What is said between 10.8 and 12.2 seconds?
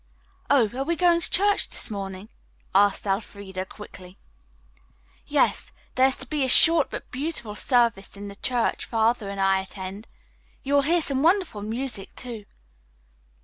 hear some wonderful music,